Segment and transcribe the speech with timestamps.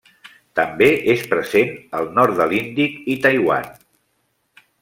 [0.59, 1.69] També és present
[1.99, 3.73] al nord de l'Índic i Taiwan.